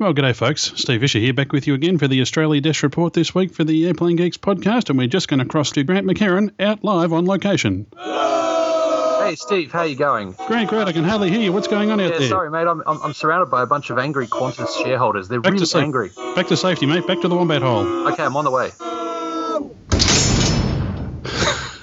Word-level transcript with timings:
Well, 0.00 0.14
g'day, 0.14 0.34
folks. 0.34 0.72
Steve 0.76 1.02
Visscher 1.02 1.20
here, 1.20 1.34
back 1.34 1.52
with 1.52 1.66
you 1.66 1.74
again 1.74 1.98
for 1.98 2.08
the 2.08 2.22
Australia 2.22 2.58
Desk 2.62 2.82
Report 2.82 3.12
this 3.12 3.34
week 3.34 3.52
for 3.52 3.64
the 3.64 3.86
Airplane 3.86 4.16
Geeks 4.16 4.38
podcast, 4.38 4.88
and 4.88 4.98
we're 4.98 5.06
just 5.08 5.28
going 5.28 5.40
to 5.40 5.44
cross 5.44 5.72
to 5.72 5.84
Grant 5.84 6.06
McHerron 6.06 6.52
out 6.58 6.82
live 6.82 7.12
on 7.12 7.26
location. 7.26 7.84
Hey, 7.98 9.34
Steve, 9.36 9.70
how 9.70 9.82
you 9.82 9.96
going? 9.96 10.32
Grant, 10.46 10.70
great. 10.70 10.88
I 10.88 10.92
can 10.92 11.04
hardly 11.04 11.28
hear 11.30 11.40
you. 11.40 11.52
What's 11.52 11.68
going 11.68 11.90
on 11.90 12.00
out 12.00 12.12
Yeah, 12.14 12.18
there? 12.18 12.28
sorry, 12.28 12.50
mate. 12.50 12.66
I'm, 12.66 12.82
I'm, 12.86 13.02
I'm 13.02 13.12
surrounded 13.12 13.50
by 13.50 13.62
a 13.62 13.66
bunch 13.66 13.90
of 13.90 13.98
angry 13.98 14.26
Qantas 14.26 14.82
shareholders. 14.82 15.28
They're 15.28 15.42
Back 15.42 15.52
really 15.52 15.66
safe- 15.66 15.82
angry. 15.82 16.10
Back 16.34 16.46
to 16.48 16.56
safety, 16.56 16.86
mate. 16.86 17.06
Back 17.06 17.20
to 17.20 17.28
the 17.28 17.36
wombat 17.36 17.60
hole. 17.60 18.08
Okay, 18.08 18.22
I'm 18.24 18.36
on 18.38 18.44
the 18.46 18.50
way. 18.50 18.70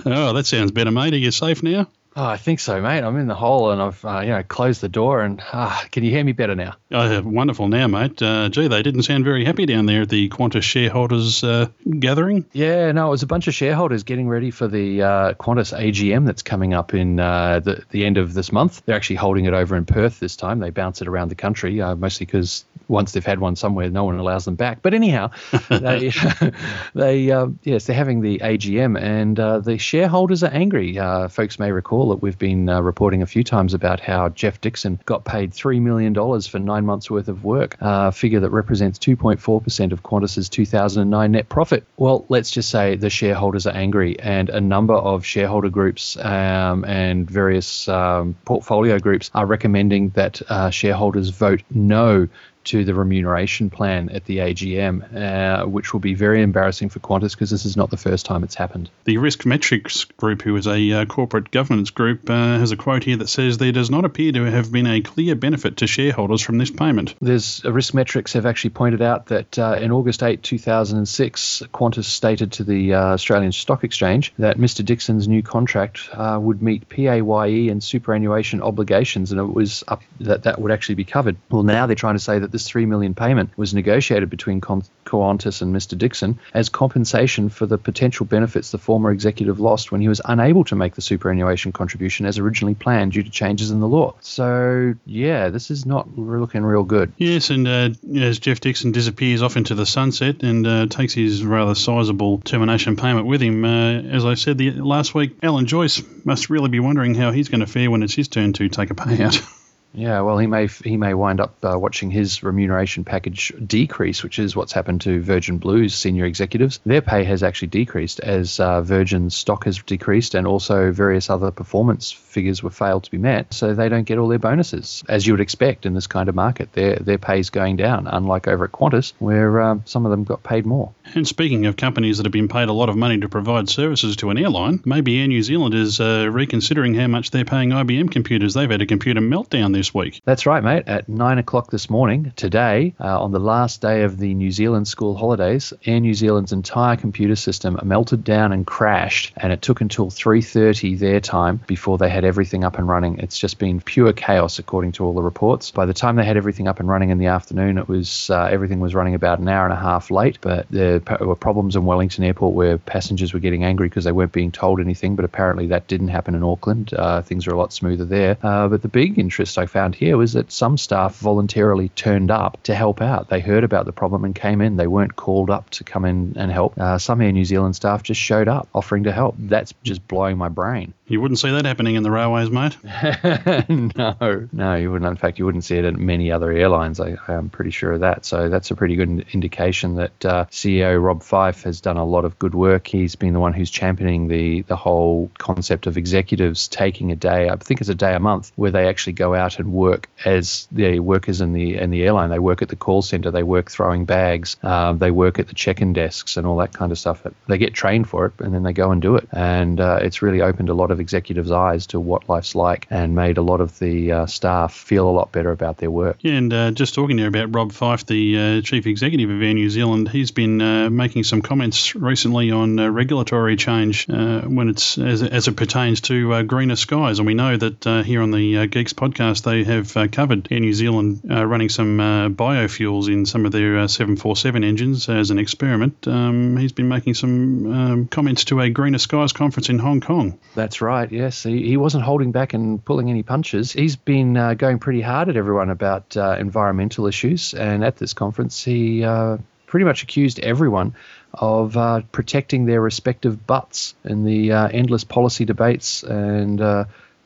Oh, 0.09 0.34
that 0.34 0.45
sounds 0.47 0.71
better, 0.71 0.89
mate. 0.89 1.13
Are 1.13 1.18
you 1.18 1.29
safe 1.31 1.61
now? 1.61 1.88
Oh, 2.20 2.25
I 2.25 2.38
think 2.38 2.59
so, 2.59 2.81
mate. 2.81 3.04
I'm 3.04 3.15
in 3.18 3.27
the 3.27 3.36
hole 3.36 3.70
and 3.70 3.79
I've 3.79 4.04
uh, 4.04 4.21
you 4.21 4.29
know 4.29 4.41
closed 4.41 4.81
the 4.81 4.89
door 4.89 5.21
and 5.21 5.39
ah, 5.54 5.86
can 5.91 6.04
you 6.04 6.09
hear 6.09 6.23
me 6.23 6.32
better 6.32 6.55
now? 6.55 6.73
Oh, 6.91 7.21
wonderful 7.21 7.68
now, 7.68 7.86
mate. 7.86 8.20
Uh, 8.20 8.50
gee, 8.50 8.68
they 8.68 8.82
didn't 8.82 9.04
sound 9.04 9.23
very 9.23 9.45
happy 9.45 9.68
down 9.68 9.86
there 9.86 10.01
at 10.01 10.09
the 10.09 10.28
Qantas 10.29 10.64
shareholders 10.64 11.43
uh, 11.43 11.68
gathering. 12.00 12.43
Yeah, 12.54 12.92
no, 12.92 13.06
it 13.06 13.11
was 13.11 13.21
a 13.21 13.28
bunch 13.28 13.47
of 13.47 13.54
shareholders 13.54 14.01
getting 14.01 14.28
ready 14.28 14.50
for 14.50 14.68
the 14.68 15.04
uh, 15.04 15.33
Qantas 15.36 15.78
AGM 15.78 16.25
that's 16.25 16.42
coming 16.42 16.73
up 16.73 16.95
in 16.95 17.19
uh, 17.19 17.59
the 17.59 17.83
the 17.92 18.04
end 18.04 18.18
of 18.18 18.34
this 18.34 18.51
month. 18.51 18.81
They're 18.87 18.95
actually 18.95 19.18
holding 19.18 19.45
it 19.45 19.54
over 19.54 19.75
in 19.75 19.86
Perth 19.86 20.20
this 20.20 20.36
time. 20.36 20.57
They 20.57 20.71
bounce 20.71 21.04
it 21.04 21.07
around 21.07 21.29
the 21.29 21.36
country, 21.36 21.79
uh, 21.81 21.95
mostly 21.95 22.25
because 22.25 22.65
once 22.87 23.11
they've 23.11 23.25
had 23.25 23.39
one 23.39 23.55
somewhere, 23.55 23.89
no 23.89 24.04
one 24.05 24.18
allows 24.18 24.46
them 24.46 24.55
back. 24.55 24.82
But 24.82 24.93
anyhow, 24.93 25.32
they 25.69 26.11
they 26.95 27.32
uh, 27.32 27.47
yes, 27.64 27.86
they're 27.86 27.95
having 27.95 28.21
the 28.21 28.39
AGM 28.39 29.00
and 29.00 29.39
uh, 29.39 29.59
the 29.59 29.78
shareholders 29.78 30.43
are 30.43 30.51
angry. 30.51 30.97
Uh, 30.97 31.28
folks 31.28 31.59
may 31.59 31.71
recall 31.71 32.09
that 32.09 32.17
we've 32.17 32.38
been 32.38 32.69
uh, 32.69 32.81
reporting 32.81 33.22
a 33.22 33.25
few 33.25 33.44
times 33.44 33.73
about 33.73 34.00
how 34.00 34.30
Geoff 34.30 34.61
Dixon 34.61 35.00
got 35.05 35.25
paid 35.25 35.53
three 35.53 35.80
million 35.80 36.14
dollars 36.14 36.47
for 36.47 36.59
nine 36.59 36.86
months 36.86 37.09
worth 37.09 37.28
of 37.28 37.44
work, 37.44 37.78
a 37.80 38.11
figure 38.11 38.39
that 38.39 38.50
represents 38.50 39.00
2.4 39.00 39.64
percent 39.64 39.94
of 39.94 40.03
Qantas's 40.03 40.50
2009 40.50 41.31
net 41.31 41.50
profit. 41.50 41.86
Well, 41.97 42.25
let's 42.30 42.52
just 42.52 42.69
say 42.69 42.95
the 42.95 43.09
shareholders 43.09 43.67
are 43.67 43.75
angry, 43.75 44.19
and 44.19 44.50
a 44.50 44.62
number 44.62 44.94
of 44.94 45.25
shareholder 45.25 45.69
groups 45.69 46.17
um, 46.17 46.86
and 46.86 47.30
various 47.30 47.88
um, 47.88 48.36
portfolio 48.45 49.00
groups 49.00 49.31
are 49.34 49.45
recommending 49.45 50.09
that 50.09 50.42
uh, 50.50 50.69
shareholders 50.69 51.30
vote 51.30 51.64
no 51.69 52.28
to 52.68 52.84
the 52.84 52.94
remuneration 52.94 53.70
plan 53.70 54.10
at 54.10 54.26
the 54.26 54.38
AGM, 54.38 55.16
uh, 55.16 55.66
which 55.66 55.94
will 55.94 56.00
be 56.00 56.14
very 56.14 56.42
embarrassing 56.42 56.90
for 56.90 57.00
Qantas 57.00 57.32
because 57.32 57.50
this 57.50 57.66
is 57.66 57.78
not 57.78 57.90
the 57.90 57.98
first 57.98 58.26
time 58.26 58.44
it's 58.44 58.56
happened. 58.56 58.90
The 59.06 59.18
Risk 59.18 59.46
Metrics 59.46 60.06
Group, 60.06 60.42
who 60.42 60.56
is 60.56 60.68
a 60.68 60.92
uh, 60.92 61.06
corporate 61.06 61.52
governance 61.52 61.90
group, 61.90 62.30
uh, 62.30 62.59
has 62.59 62.72
a 62.72 62.78
quote 62.78 63.04
here 63.04 63.18
that 63.18 63.30
says 63.30 63.58
there 63.58 63.72
does 63.72 63.90
not 63.90 64.06
appear 64.06 64.32
to 64.32 64.44
have 64.44 64.72
been 64.72 64.88
a 64.88 65.02
clear 65.02 65.36
benefit 65.36 65.78
to 65.78 65.88
shareholders 65.88 66.42
from 66.42 66.58
this 66.58 66.72
payment. 66.72 67.16
There's 67.22 67.64
uh, 67.64 67.72
risk 67.72 67.94
metrics 67.94 68.34
have 68.34 68.46
actually 68.46 68.72
pointed 68.72 69.02
out 69.02 69.28
that 69.28 69.58
uh, 69.58 69.78
in 69.80 69.92
August 69.92 70.24
8, 70.24 70.44
2006, 70.44 71.64
Qantas 71.74 72.06
stated 72.06 72.54
to 72.54 72.64
the 72.64 72.94
uh, 72.94 73.00
Australian 73.14 73.52
Stock 73.52 73.84
Exchange 73.84 74.34
that 74.40 74.58
Mr. 74.58 74.84
Dixon's 74.84 75.28
new 75.28 75.42
contract 75.42 76.09
uh, 76.14 76.38
would 76.42 76.62
meet 76.62 76.90
PAYE 76.90 77.70
and 77.70 77.84
superannuation 77.84 78.62
obligations, 78.62 79.31
and 79.31 79.40
it 79.40 79.54
was 79.54 79.84
up 79.88 80.02
that 80.20 80.44
that 80.44 80.59
would 80.59 80.72
actually 80.72 80.96
be 80.96 81.04
covered. 81.04 81.38
Well, 81.50 81.64
now 81.64 81.88
they're 81.88 81.96
trying 81.96 82.16
to 82.16 82.20
say 82.20 82.40
that 82.40 82.52
this 82.58 82.67
three 82.67 82.88
million 82.88 83.13
payment 83.13 83.55
was 83.55 83.75
negotiated 83.75 84.31
between 84.31 84.61
Qantas 84.61 85.61
and 85.61 85.75
Mr. 85.75 85.95
Dixon 85.95 86.39
as 86.55 86.69
compensation 86.69 87.50
for 87.50 87.67
the 87.67 87.77
potential 87.77 88.25
benefits 88.25 88.72
the 88.72 88.80
former 88.80 89.11
executive 89.11 89.59
lost 89.59 89.91
when 89.91 90.02
he 90.02 90.08
was 90.08 90.22
unable 90.25 90.63
to 90.63 90.75
make 90.75 90.95
the 90.95 91.03
superannuation 91.03 91.72
contribution 91.72 92.25
as 92.25 92.39
originally 92.39 92.73
planned 92.73 93.11
due 93.11 93.22
to 93.22 93.30
changes 93.30 93.69
in 93.69 93.80
the 93.80 93.88
law. 93.88 94.16
So 94.22 94.95
yeah, 95.05 95.50
this 95.50 95.69
is 95.69 95.85
not 95.85 96.17
looking 96.17 96.63
real 96.63 96.81
good. 96.81 97.13
Yes, 97.17 97.52
and 97.52 97.67
uh, 97.67 97.89
as 98.16 98.39
Geoff 98.39 98.59
Dixon 98.59 98.91
disappears 98.91 99.44
off 99.44 99.55
into 99.55 99.75
the 99.75 99.85
sunset 99.85 100.41
and 100.41 100.66
uh, 100.66 100.88
takes 100.88 101.13
his 101.13 101.45
rather 101.45 101.75
sizable 101.75 102.39
termination 102.39 102.95
payment 102.95 103.28
with 103.28 103.44
him, 103.44 103.63
uh, 103.66 104.02
as 104.02 104.25
I 104.25 104.33
said 104.33 104.58
the, 104.58 104.72
last 104.72 105.13
week, 105.13 105.38
Alan 105.44 105.67
Joyce 105.67 106.01
must 106.25 106.50
really 106.50 106.69
be 106.69 106.79
wondering 106.79 107.13
how 107.13 107.29
he's 107.29 107.50
going 107.50 107.62
to 107.62 107.67
fare 107.67 107.91
when 107.91 108.01
it's 108.01 108.16
his 108.16 108.28
turn 108.28 108.53
to 108.53 108.67
take 108.67 108.90
a 108.90 108.96
payout. 108.96 109.47
Yeah, 109.94 110.22
well, 110.22 110.38
he 110.38 110.48
may 110.48 110.68
he 110.68 110.98
may 110.98 111.14
wind 111.14 111.40
up 111.40 111.56
uh, 111.64 111.78
watching 111.80 112.12
his 112.12 112.44
remuneration 112.44 113.03
package 113.03 113.52
decrease, 113.66 114.22
which 114.22 114.38
is 114.38 114.56
what's 114.56 114.74
happened 114.74 115.02
to 115.02 115.22
Virgin 115.22 115.58
Blue's 115.58 115.96
senior 115.96 116.25
executives. 116.25 116.80
Their 116.86 117.02
pay 117.02 117.24
has 117.24 117.42
actually 117.42 117.70
decreased 117.70 118.20
as 118.20 118.59
uh, 118.59 118.81
Virgin's 118.81 119.36
stock 119.36 119.66
has 119.66 119.81
decreased, 119.81 120.36
and 120.36 120.46
also 120.46 120.92
various 120.92 121.30
other 121.30 121.52
performance 121.52 122.12
figures 122.12 122.62
were 122.62 122.70
failed 122.70 123.06
to 123.06 123.12
be 123.12 123.18
met, 123.18 123.53
so 123.53 123.74
they 123.74 123.90
don't 123.90 124.03
get 124.03 124.18
all 124.18 124.28
their 124.28 124.40
bonuses 124.40 125.03
as 125.09 125.26
you 125.26 125.34
would 125.34 125.42
expect 125.42 125.86
in 125.86 125.94
this 125.94 126.08
kind 126.08 126.30
of 126.30 126.36
market. 126.36 126.74
Their 126.74 126.97
their 126.97 127.18
pay's 127.18 127.50
going 127.50 127.78
down, 127.78 128.08
unlike 128.08 128.47
over 128.47 128.66
at 128.66 128.72
Qantas, 128.72 129.14
where 129.20 129.62
um, 129.62 129.84
some 129.86 130.06
of 130.06 130.12
them 130.12 130.26
got 130.26 130.44
paid 130.44 130.66
more. 130.66 130.94
And 131.16 131.28
speaking 131.28 131.66
of 131.66 131.78
companies 131.78 132.18
that 132.18 132.26
have 132.26 132.34
been 132.34 132.50
paid 132.50 132.68
a 132.68 132.74
lot 132.74 132.90
of 132.90 132.97
money 132.97 133.20
to 133.22 133.30
provide 133.30 133.70
services 133.70 134.18
to 134.18 134.30
an 134.30 134.38
airline, 134.38 134.81
maybe 134.86 135.20
Air 135.20 135.28
New 135.28 135.42
Zealand 135.42 135.74
is 135.74 136.00
uh, 136.00 136.30
reconsidering 136.31 136.94
how 136.94 137.08
much 137.08 137.31
they're 137.31 137.46
paying 137.46 137.70
IBM 137.70 138.12
computers. 138.12 138.53
They've 138.53 138.70
had 138.70 138.81
a 138.81 138.86
computer 138.86 139.22
meltdown 139.22 139.77
this 139.78 139.94
week. 139.94 140.22
That's 140.26 140.46
right, 140.46 140.64
mate. 140.64 140.84
At 140.88 141.08
nine 141.08 141.38
o'clock 141.38 141.70
this 141.70 141.90
morning, 141.90 142.34
today, 142.36 142.96
uh, 143.00 143.22
on 143.22 143.32
the 143.32 143.40
last 143.40 143.80
day 143.80 144.04
of 144.04 144.18
the 144.18 144.34
New 144.34 144.50
Zealand 144.50 144.88
school 144.88 145.16
holidays, 145.16 145.72
Air 145.86 146.00
New 146.00 146.16
Zealand's 146.16 146.52
entire 146.52 146.96
computer 146.96 147.36
system 147.36 147.80
melted 147.84 148.24
down 148.24 148.52
and 148.52 148.66
crashed, 148.66 149.34
and 149.38 149.54
it 149.54 149.62
took 149.62 149.80
until 149.80 150.10
3:30 150.10 150.96
their 150.96 151.20
time 151.20 151.62
before 151.68 152.00
they 152.00 152.10
had 152.10 152.26
everything 152.26 152.64
up 152.64 152.80
and 152.80 152.88
running. 152.88 153.20
It's 153.20 153.38
just 153.38 153.60
been 153.60 153.80
pure 153.80 154.14
chaos, 154.14 154.58
according 154.58 154.94
to 154.94 155.06
all 155.06 155.14
the 155.14 155.22
reports. 155.22 155.70
By 155.70 155.86
the 155.86 155.94
time 155.94 156.16
they 156.16 156.26
had 156.26 156.38
everything 156.38 156.68
up 156.68 156.80
and 156.80 156.90
running 156.90 157.12
in 157.12 157.20
the 157.20 157.28
afternoon, 157.28 157.78
it 157.78 157.88
was 157.88 158.32
uh, 158.32 158.50
everything 158.52 158.80
was 158.80 158.96
running 158.96 159.14
about 159.14 159.38
an 159.38 159.48
hour 159.48 159.64
and 159.64 159.74
a 159.74 159.80
half 159.80 160.09
late. 160.09 160.40
But 160.42 160.66
there 160.72 161.02
were 161.20 161.36
problems 161.36 161.76
in 161.76 161.86
Wellington 161.86 162.24
Airport 162.24 162.56
where 162.56 162.80
passengers 162.80 163.32
were 163.32 163.40
getting 163.40 163.64
angry 163.64 163.90
because 163.90 164.06
they 164.06 164.12
weren't 164.12 164.32
being 164.32 164.52
told 164.52 164.80
anything. 164.80 165.16
But 165.16 165.26
apparently 165.26 165.68
that 165.68 165.88
didn't 165.88 166.08
happen 166.08 166.34
in 166.34 166.44
Auckland. 166.44 166.94
Uh, 166.94 167.22
things 167.22 167.46
are 167.46 167.52
a 167.52 167.58
lot 167.58 167.74
smoother 167.74 168.06
there. 168.06 168.38
Uh, 168.42 168.68
but 168.68 168.82
the 168.82 168.88
big 168.88 169.20
interest 169.20 169.59
I 169.59 169.66
found 169.67 169.95
here 169.95 170.17
was 170.17 170.33
that 170.33 170.51
some 170.51 170.78
staff 170.78 171.17
voluntarily 171.17 171.89
turned 171.89 172.31
up 172.31 172.61
to 172.63 172.75
help 172.75 173.01
out. 173.01 173.29
They 173.29 173.39
heard 173.39 173.63
about 173.63 173.85
the 173.85 173.94
problem 173.94 174.23
and 174.23 174.33
came 174.33 174.61
in. 174.61 174.78
They 174.78 174.88
weren't 174.88 175.16
called 175.16 175.50
up 175.50 175.69
to 175.72 175.83
come 175.83 176.05
in 176.05 176.33
and 176.38 176.51
help. 176.51 176.78
Uh, 176.79 176.97
some 176.97 177.22
Air 177.22 177.31
New 177.31 177.45
Zealand 177.45 177.75
staff 177.75 178.03
just 178.03 178.19
showed 178.19 178.47
up 178.47 178.67
offering 178.73 179.03
to 179.03 179.11
help. 179.11 179.35
That's 179.38 179.73
just 179.83 180.07
blowing 180.07 180.38
my 180.38 180.50
brain. 180.50 180.94
You 181.09 181.22
wouldn't 181.22 181.40
see 181.40 181.51
that 181.51 181.63
happening 181.63 181.95
in 181.95 182.03
the 182.03 182.12
railways, 182.12 182.50
mate. 182.50 182.78
no, 183.69 184.47
no, 184.51 184.75
you 184.75 184.91
wouldn't. 184.91 185.09
In 185.09 185.16
fact, 185.16 185.40
you 185.40 185.45
wouldn't 185.45 185.63
see 185.63 185.78
it 185.78 185.85
at 185.85 185.95
many 185.95 186.34
other 186.34 186.51
airlines. 186.51 187.00
I, 187.00 187.18
I'm 187.29 187.50
pretty 187.50 187.72
sure 187.72 187.94
of 187.94 188.01
that. 188.01 188.25
So 188.25 188.50
that's 188.50 188.72
a 188.72 188.75
pretty 188.75 188.97
good 188.97 189.25
indication 189.31 189.96
that 189.96 190.25
uh, 190.25 190.46
CEO 190.51 191.01
Rob 191.01 191.22
Fyfe 191.22 191.63
has 191.63 191.79
done 191.79 191.96
a 191.96 192.03
lot 192.03 192.25
of 192.25 192.38
good 192.40 192.53
work. 192.53 192.88
He's 192.88 193.16
been 193.16 193.31
the 193.31 193.40
one 193.40 193.53
who's 193.53 193.72
championing 193.72 194.28
the 194.28 194.63
the 194.63 194.75
whole 194.75 195.31
concept 195.38 195.88
of 195.88 195.96
executives 195.96 196.67
taking 196.67 197.13
a 197.13 197.16
day. 197.16 197.47
I 197.47 197.56
think 197.56 197.79
it's 197.79 197.90
a 197.90 197.96
day 197.96 198.13
a 198.13 198.19
month 198.19 198.51
where 198.57 198.72
they 198.72 198.90
actually 198.90 199.13
go 199.13 199.34
out 199.34 199.59
and 199.59 199.72
work 199.72 200.09
as 200.25 200.67
the 200.73 201.00
workers 201.00 201.40
in 201.40 201.53
the 201.53 201.78
in 201.78 201.90
the 201.90 202.03
airline. 202.03 202.31
They 202.31 202.40
work 202.40 202.62
at 202.62 202.67
the 202.67 202.75
call 202.75 203.01
center. 203.01 203.31
They 203.31 203.44
work 203.44 203.72
throwing 203.72 204.03
bags. 204.03 204.57
Um, 204.62 204.97
they 204.97 205.12
work 205.12 205.40
at 205.40 205.47
the 205.47 205.56
check-in 205.56 205.94
desks 205.94 206.35
and 206.35 206.46
all 206.46 206.57
that 206.57 206.73
kind 206.73 206.91
of 206.91 207.00
stuff. 207.00 207.25
They 207.47 207.57
get 207.57 207.73
trained 207.73 208.09
for 208.09 208.25
it 208.25 208.34
and 208.40 208.53
then 208.53 208.63
they 208.63 208.73
go 208.73 208.91
and 208.91 209.01
do 209.01 209.16
it. 209.16 209.25
And 209.31 209.79
uh, 209.79 210.00
it's 210.01 210.22
really 210.22 210.41
opened 210.41 210.67
a 210.67 210.73
lot 210.73 210.91
of 210.91 210.97
executives' 211.00 211.52
eyes 211.52 211.88
to 211.88 212.00
what 212.00 212.30
life's 212.30 212.56
like 212.56 212.88
and 212.90 213.16
made 213.16 213.38
a 213.38 213.41
lot 213.41 213.62
of 213.62 213.78
the 213.80 214.12
uh, 214.12 214.25
staff 214.25 214.74
feel 214.74 215.09
a 215.09 215.12
lot 215.12 215.31
better 215.31 215.52
about 215.52 215.78
their 215.78 215.91
work. 215.91 216.18
Yeah, 216.22 216.34
and 216.34 216.53
uh, 216.53 216.72
just 216.72 216.96
talking 216.96 217.18
there 217.18 217.28
about 217.28 217.53
Rob 217.53 217.72
Fyfe, 217.72 218.06
the 218.06 218.38
uh, 218.38 218.62
chief 218.62 218.88
executive 218.88 219.30
of 219.30 219.41
Air 219.41 219.53
New 219.53 219.69
Zealand, 219.69 220.09
he's 220.09 220.31
been 220.31 220.62
uh, 220.62 220.90
making 220.90 221.24
some 221.24 221.41
comments 221.41 221.96
recently 221.96 222.52
on 222.52 222.80
uh, 222.80 222.90
regulatory 222.90 223.56
change 223.56 224.09
uh, 224.09 224.41
when 224.41 224.69
it's 224.69 224.97
as, 224.97 225.24
as 225.24 225.47
it 225.47 225.56
pertains 225.56 226.02
to 226.02 226.34
uh, 226.34 226.41
greener 226.41 226.75
skies. 226.75 227.19
And 227.19 227.25
we 227.25 227.34
know 227.34 227.58
that 227.58 227.85
uh, 227.88 228.03
here 228.03 228.22
on 228.22 228.31
the 228.31 228.58
uh, 228.58 228.66
Geeks 228.66 228.94
podcast, 228.94 229.44
they 229.44 229.64
have 229.64 229.96
uh, 229.96 230.08
covered 230.08 230.47
Air 230.52 230.59
New 230.59 230.74
Zealand 230.74 231.22
uh, 231.29 231.46
running 231.46 231.69
some 231.69 232.00
uh, 232.00 232.29
biofuels 232.29 233.08
in 233.08 233.25
some 233.25 233.46
of 233.46 233.52
their 233.52 233.79
uh, 233.79 233.88
747 233.88 234.64
engines 234.64 235.09
as 235.09 235.32
an 235.32 235.40
experiment. 235.40 236.08
Um, 236.08 236.58
he's 236.58 236.72
been 236.72 236.88
making 236.88 237.14
some 237.14 237.72
um, 237.72 238.08
comments 238.08 238.46
to 238.46 238.61
a 238.61 238.70
Greener 238.70 238.97
Skies 238.97 239.34
conference 239.34 239.70
in 239.70 239.79
Hong 239.79 240.02
Kong. 240.02 240.40
That's 240.55 240.82
right. 240.82 240.86
Yes, 241.11 241.43
he, 241.43 241.67
he 241.67 241.78
wasn't 241.78 242.03
holding 242.03 242.31
back 242.31 242.53
and 242.53 242.84
pulling 242.84 243.09
any 243.09 243.23
punches. 243.23 243.72
He's 243.72 243.95
been 243.95 244.37
uh, 244.37 244.53
going 244.53 244.79
pretty 244.79 245.01
hard 245.01 245.29
at 245.29 245.37
everyone 245.37 245.69
about 245.69 246.17
uh, 246.17 246.35
environmental 246.39 247.07
issues, 247.07 247.53
and 247.53 247.84
at 247.84 247.97
this 247.97 248.13
conference, 248.13 248.63
he 248.63 249.03
uh, 249.03 249.37
pretty 249.66 249.85
much 249.85 250.03
accused 250.03 250.39
everyone 250.39 250.95
of 251.34 251.75
uh, 251.78 252.01
protecting 252.11 252.66
their 252.66 252.81
respective 252.81 253.45
butts 253.45 253.95
in 254.03 254.23
the 254.23 254.51
uh, 254.51 254.67
endless 254.67 255.03
policy 255.03 255.45
debates 255.45 256.03
and. 256.03 256.61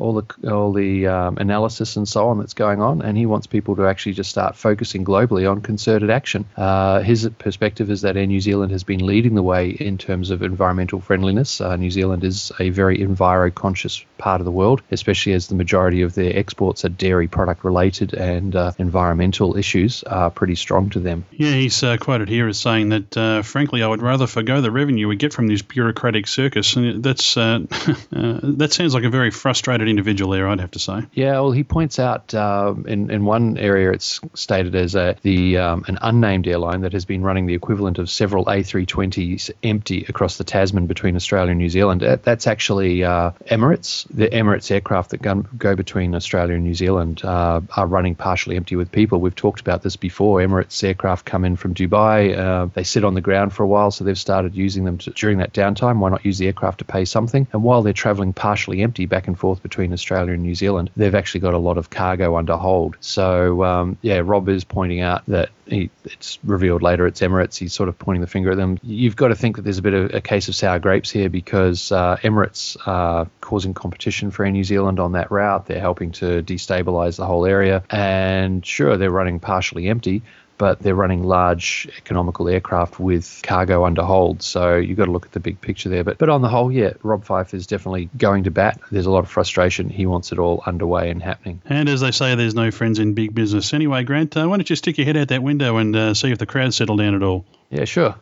All 0.01 0.13
the 0.13 0.51
all 0.51 0.74
the 0.74 1.07
um, 1.07 1.38
analysis 1.38 1.95
and 1.95 2.07
so 2.07 2.30
on 2.30 2.39
that's 2.39 2.56
going 2.56 2.81
on, 2.81 3.01
and 3.01 3.15
he 3.15 3.25
wants 3.25 3.45
people 3.48 3.75
to 3.75 3.86
actually 3.86 4.13
just 4.13 4.31
start 4.31 4.56
focusing 4.56 5.06
globally 5.06 5.50
on 5.50 5.62
concerted 5.62 6.09
action. 6.09 6.45
Uh, 6.57 7.01
his 7.01 7.30
perspective 7.38 7.92
is 7.92 8.01
that 8.01 8.18
Air 8.18 8.25
New 8.25 8.42
Zealand 8.42 8.71
has 8.71 8.83
been 8.83 9.06
leading 9.06 9.36
the 9.36 9.44
way 9.44 9.69
in 9.69 9.98
terms 9.98 10.31
of 10.31 10.42
environmental 10.42 11.00
friendliness. 11.00 11.62
Uh, 11.62 11.75
New 11.75 11.92
Zealand 11.92 12.24
is 12.24 12.51
a 12.59 12.69
very 12.71 12.98
enviro 12.98 13.53
conscious 13.53 14.03
part 14.18 14.42
of 14.42 14.45
the 14.45 14.51
world, 14.51 14.81
especially 14.92 15.33
as 15.33 15.48
the 15.48 15.56
majority 15.56 16.01
of 16.01 16.15
their 16.15 16.36
exports 16.36 16.83
are 16.86 16.89
dairy 16.89 17.27
product 17.27 17.63
related 17.63 18.13
and 18.13 18.56
uh, 18.56 18.71
environmental 18.77 19.57
issues 19.57 20.04
are 20.04 20.30
pretty 20.30 20.56
strong 20.56 20.89
to 20.89 21.00
them. 21.00 21.25
Yeah, 21.31 21.51
he's 21.51 21.83
uh, 21.83 21.97
quoted 21.97 22.30
here 22.30 22.47
as 22.47 22.57
saying 22.57 22.89
that, 22.89 23.18
uh, 23.18 23.42
frankly, 23.44 23.83
I 23.83 23.88
would 23.88 24.01
rather 24.01 24.27
forgo 24.27 24.62
the 24.62 24.71
revenue 24.71 25.07
we 25.07 25.15
get 25.15 25.33
from 25.33 25.47
this 25.47 25.62
bureaucratic 25.62 26.27
circus. 26.27 26.75
And 26.75 27.04
that's 27.04 27.38
uh, 27.38 27.59
that 28.12 28.69
sounds 28.71 28.94
like 28.94 29.04
a 29.04 29.09
very 29.09 29.31
frustrated 29.31 29.88
individual 29.91 30.31
there, 30.31 30.47
I'd 30.47 30.59
have 30.59 30.71
to 30.71 30.79
say. 30.79 31.03
Yeah, 31.13 31.33
well, 31.33 31.51
he 31.51 31.63
points 31.63 31.99
out 31.99 32.33
um, 32.33 32.88
in, 32.88 33.11
in 33.11 33.25
one 33.25 33.57
area 33.57 33.91
it's 33.91 34.19
stated 34.33 34.75
as 34.75 34.95
a, 34.95 35.15
the 35.21 35.57
um, 35.57 35.85
an 35.88 35.99
unnamed 36.01 36.47
airline 36.47 36.81
that 36.81 36.93
has 36.93 37.05
been 37.05 37.21
running 37.21 37.45
the 37.45 37.53
equivalent 37.53 37.99
of 37.99 38.09
several 38.09 38.45
A320s 38.45 39.51
empty 39.63 40.05
across 40.07 40.38
the 40.38 40.43
Tasman 40.43 40.88
between 40.88 41.15
Australia 41.15 41.51
and 41.51 41.59
New 41.59 41.69
Zealand. 41.69 42.01
That's 42.01 42.47
actually 42.47 43.03
uh, 43.03 43.31
Emirates. 43.49 44.07
The 44.09 44.27
Emirates 44.27 44.71
aircraft 44.71 45.11
that 45.11 45.21
go, 45.21 45.35
go 45.57 45.75
between 45.75 46.15
Australia 46.15 46.55
and 46.55 46.63
New 46.63 46.75
Zealand 46.75 47.23
uh, 47.23 47.61
are 47.75 47.87
running 47.87 48.15
partially 48.15 48.55
empty 48.55 48.75
with 48.75 48.91
people. 48.91 49.19
We've 49.19 49.35
talked 49.35 49.61
about 49.61 49.81
this 49.81 49.95
before. 49.95 50.39
Emirates 50.39 50.83
aircraft 50.83 51.25
come 51.25 51.45
in 51.45 51.55
from 51.55 51.73
Dubai. 51.73 52.37
Uh, 52.37 52.65
they 52.73 52.83
sit 52.83 53.03
on 53.03 53.13
the 53.13 53.21
ground 53.21 53.53
for 53.53 53.63
a 53.63 53.67
while, 53.67 53.91
so 53.91 54.03
they've 54.03 54.17
started 54.17 54.55
using 54.55 54.83
them 54.83 54.97
to, 54.99 55.11
during 55.11 55.39
that 55.39 55.53
downtime. 55.53 55.99
Why 55.99 56.09
not 56.09 56.25
use 56.25 56.37
the 56.37 56.47
aircraft 56.47 56.79
to 56.79 56.85
pay 56.85 57.05
something? 57.05 57.47
And 57.51 57.63
while 57.63 57.81
they're 57.81 57.94
traveling 57.94 58.33
partially 58.33 58.81
empty 58.81 59.05
back 59.05 59.27
and 59.27 59.37
forth 59.37 59.63
between 59.63 59.81
Australia 59.94 60.33
and 60.33 60.44
New 60.44 60.56
Zealand, 60.56 60.89
they've 60.95 61.16
actually 61.16 61.42
got 61.42 61.54
a 61.54 61.57
lot 61.57 61.78
of 61.78 61.89
cargo 61.89 62.38
under 62.38 62.57
hold. 62.57 62.98
So, 63.00 63.63
um, 63.63 63.98
yeah, 64.01 64.22
Rob 64.24 64.48
is 64.50 64.63
pointing 64.63 65.01
out 65.01 65.24
that 65.28 65.50
he, 65.66 65.89
it's 66.04 66.38
revealed 66.44 66.81
later 66.81 67.07
it's 67.07 67.22
Emirates. 67.22 67.57
He's 67.57 67.74
sort 67.74 67.89
of 67.89 67.98
pointing 67.98 68.22
the 68.22 68.28
finger 68.28 68.51
at 68.51 68.57
them. 68.57 68.80
You've 68.83 69.16
got 69.16 69.30
to 69.30 69.36
think 69.36 69.56
that 69.56 69.63
there's 69.63 69.78
a 69.78 69.81
bit 69.81 69.94
of 69.94 70.13
a 70.13 70.22
case 70.22 70.48
of 70.48 70.56
sour 70.56 70.80
grapes 70.80 71.10
here 71.10 71.30
because 71.30 71.92
uh, 71.92 72.18
Emirates 72.18 72.78
are 72.86 73.28
causing 73.39 73.74
competition 73.74 74.31
for 74.31 74.45
Air 74.45 74.51
New 74.51 74.63
Zealand 74.63 75.00
on 75.00 75.13
that 75.13 75.31
route. 75.31 75.66
They're 75.66 75.80
helping 75.80 76.12
to 76.13 76.44
destabilize 76.44 77.18
the 77.18 77.25
whole 77.25 77.45
area. 77.45 77.83
And 77.89 78.66
sure, 78.66 78.98
they're 78.98 79.12
running 79.12 79.39
partially 79.39 79.88
empty, 79.88 80.24
but 80.61 80.77
they're 80.77 80.93
running 80.93 81.23
large 81.23 81.89
economical 81.97 82.47
aircraft 82.47 82.99
with 82.99 83.41
cargo 83.41 83.83
under 83.83 84.03
hold. 84.03 84.43
So 84.43 84.75
you've 84.75 84.95
got 84.95 85.05
to 85.05 85.11
look 85.11 85.25
at 85.25 85.31
the 85.31 85.39
big 85.39 85.59
picture 85.59 85.89
there. 85.89 86.03
But 86.03 86.19
but 86.19 86.29
on 86.29 86.43
the 86.43 86.49
whole, 86.49 86.71
yeah, 86.71 86.93
Rob 87.01 87.25
Fyfe 87.25 87.55
is 87.55 87.65
definitely 87.65 88.11
going 88.15 88.43
to 88.43 88.51
bat. 88.51 88.79
There's 88.91 89.07
a 89.07 89.09
lot 89.09 89.23
of 89.23 89.29
frustration. 89.31 89.89
He 89.89 90.05
wants 90.05 90.31
it 90.31 90.37
all 90.37 90.61
underway 90.67 91.09
and 91.09 91.19
happening. 91.19 91.63
And 91.65 91.89
as 91.89 92.01
they 92.01 92.11
say, 92.11 92.35
there's 92.35 92.53
no 92.53 92.69
friends 92.69 92.99
in 92.99 93.15
big 93.15 93.33
business. 93.33 93.73
Anyway, 93.73 94.03
Grant, 94.03 94.37
uh, 94.37 94.45
why 94.45 94.57
don't 94.57 94.69
you 94.69 94.75
stick 94.75 94.99
your 94.99 95.05
head 95.05 95.17
out 95.17 95.29
that 95.29 95.41
window 95.41 95.77
and 95.77 95.95
uh, 95.95 96.13
see 96.13 96.31
if 96.31 96.37
the 96.37 96.45
crowd 96.45 96.75
settle 96.75 96.95
down 96.95 97.15
at 97.15 97.23
all? 97.23 97.43
Yeah, 97.71 97.85
sure. 97.85 98.13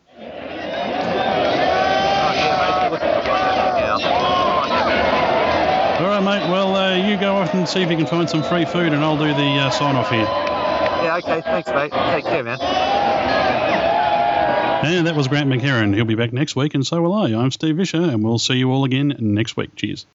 All 5.98 6.06
right, 6.06 6.22
mate. 6.24 6.50
Well, 6.50 6.74
uh, 6.74 6.96
you 7.06 7.20
go 7.20 7.34
off 7.34 7.52
and 7.52 7.68
see 7.68 7.82
if 7.82 7.90
you 7.90 7.98
can 7.98 8.06
find 8.06 8.30
some 8.30 8.42
free 8.42 8.64
food, 8.64 8.94
and 8.94 9.04
I'll 9.04 9.18
do 9.18 9.26
the 9.26 9.58
uh, 9.60 9.68
sign 9.68 9.94
off 9.94 10.08
here. 10.08 10.59
Okay. 11.10 11.40
Thanks, 11.42 11.68
mate. 11.70 11.92
Take 11.92 12.24
care, 12.24 12.44
man. 12.44 12.58
And 14.82 15.06
that 15.06 15.14
was 15.14 15.28
Grant 15.28 15.50
McHerron. 15.50 15.94
He'll 15.94 16.06
be 16.06 16.14
back 16.14 16.32
next 16.32 16.56
week, 16.56 16.74
and 16.74 16.86
so 16.86 17.02
will 17.02 17.12
I. 17.12 17.34
I'm 17.34 17.50
Steve 17.50 17.74
Visscher, 17.74 18.08
and 18.08 18.24
we'll 18.24 18.38
see 18.38 18.54
you 18.54 18.70
all 18.70 18.84
again 18.84 19.14
next 19.18 19.56
week. 19.56 19.76
Cheers. 19.76 20.06